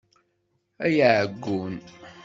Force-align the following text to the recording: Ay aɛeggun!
Ay 0.85 0.97
aɛeggun! 1.07 1.75